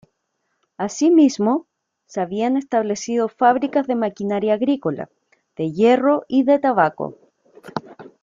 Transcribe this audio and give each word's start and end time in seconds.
Asimismo, 0.79 1.67
se 2.07 2.21
habían 2.21 2.57
establecido 2.57 3.29
fábricas 3.29 3.85
de 3.85 3.93
maquinaria 3.93 4.55
agrícola, 4.55 5.09
de 5.55 5.73
hierro 5.73 6.25
y 6.27 6.41
de 6.41 6.57
tabaco. 6.57 7.19